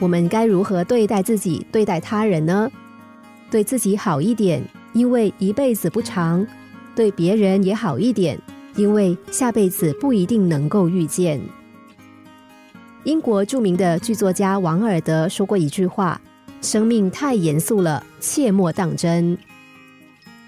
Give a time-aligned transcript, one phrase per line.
[0.00, 2.68] 我们该如何对待自己、对待他人呢？
[3.50, 4.62] 对自己好一点，
[4.94, 6.42] 因为一辈子不长；
[6.96, 8.40] 对别人也好一点，
[8.76, 11.38] 因为下辈子不一定能够遇见。
[13.04, 16.18] 英国著名的剧作家王尔德说过一句话
[16.62, 19.36] ：“生命太严肃了，切莫当真。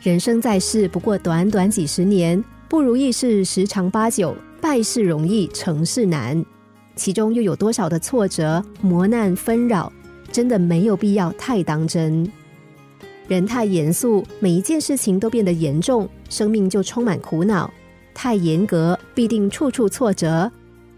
[0.00, 6.43] 人生在世不过短短几十年，不如意事十常八九，败事容易，成事难。
[6.95, 9.92] 其中又有多少的挫折、磨难、纷扰，
[10.30, 12.30] 真的没有必要太当真。”
[13.28, 17.70] 人太严肃，每一件事情都变得严重，生命就充满苦恼；
[18.12, 20.51] 太严格，必定处处挫折。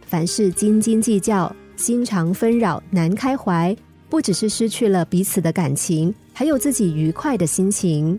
[0.07, 3.77] 凡事斤斤计较，心肠纷扰，难开怀，
[4.09, 8.19] 不只是失去了彼此的感情，还有自己愉快的心情。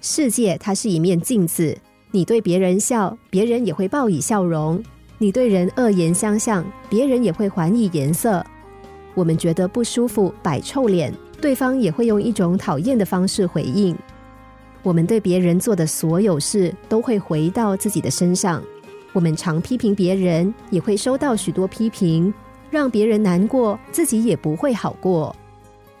[0.00, 1.76] 世界它是一面镜子，
[2.10, 4.78] 你对别人笑，别人也会报以笑容；
[5.18, 8.44] 你对人恶言相向，别人也会还以颜色。
[9.14, 11.12] 我们觉得不舒服，摆臭脸。
[11.40, 13.96] 对方也会用一种讨厌的方式回应。
[14.82, 18.62] 我们对别人做的所有事，都会回到自己的身上。
[19.12, 22.32] 我们常批评别人，也会收到许多批评，
[22.70, 25.34] 让别人难过，自己也不会好过。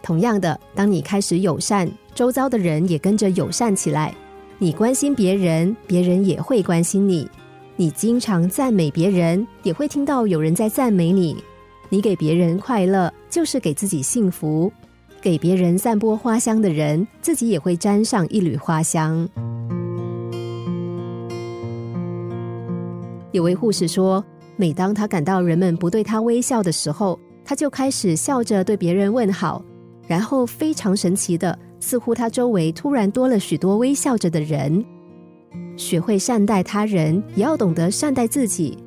[0.02, 4.14] 同样的，当你开始友善，周遭的人也跟着友善起来。
[4.58, 7.28] 你关心别人，别人也会关心你。
[7.78, 11.36] 你经常赞美别人，也会听到有人在赞美你。
[11.90, 14.72] 你给别人快乐，就是给自己幸福。
[15.20, 19.28] 给别人散播花香的人，自己也会沾上一缕花香。
[23.32, 24.24] 有位护士说，
[24.56, 29.62] 每当他感到人们不对他微笑的时候，他就开始笑着对别人问好，
[30.06, 34.82] 然后非常神奇的，似乎他周围突然多了许多微笑着的人。
[35.76, 38.78] 学会善待他人，也要懂得善待自己，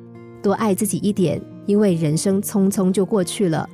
[0.42, 3.68] 多爱自己一点，因为人生匆匆就过去了；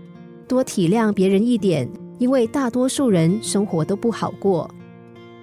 [0.46, 1.88] 多体谅别人一点。
[2.18, 4.70] 因为大多数人生活都不好过，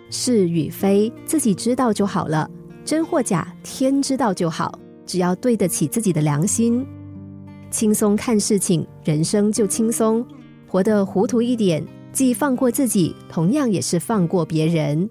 [0.10, 2.50] 是与非自己知道就好了，
[2.84, 6.84] 真或假天知道就好，只要对得起自己的良心，
[7.70, 10.26] 轻松看事情，人生就轻松；
[10.68, 15.08] 活得糊涂一点，既放过自己，同样也是放过别人。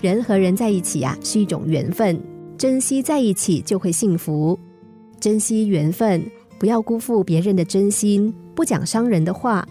[0.00, 2.18] 人和人在一起呀，是一种缘分，
[2.56, 4.58] 珍惜在一起就会幸福，
[5.20, 6.24] 珍惜缘分，
[6.58, 9.66] 不要辜负别人的真心，不讲伤人的话。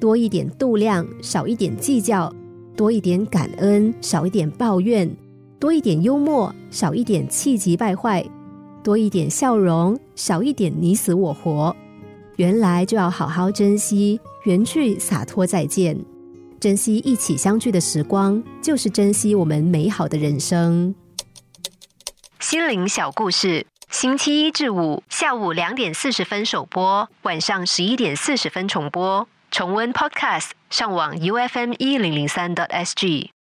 [0.00, 2.30] 多一点度量，少一点计较；
[2.76, 5.08] 多一点感恩，少一点抱怨；
[5.58, 8.22] 多一点幽默，少一点气急败坏；
[8.82, 11.74] 多一点笑容，少一点你死我活。
[12.36, 15.96] 原来就要好好珍惜，缘去洒脱再见，
[16.64, 20.94] 珍惜一起相聚的时光，就是珍惜我们美好的人生。
[22.40, 29.28] 心灵小故事，星期一至五下午两点四十分首播，晚上十一点四十分重播。
[29.50, 33.33] 重温 Podcast，上网 U F M 一零零三 t S G。